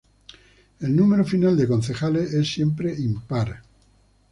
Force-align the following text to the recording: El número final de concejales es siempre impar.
El 0.79 0.95
número 0.95 1.23
final 1.23 1.55
de 1.55 1.67
concejales 1.67 2.33
es 2.33 2.51
siempre 2.51 2.91
impar. 2.99 3.61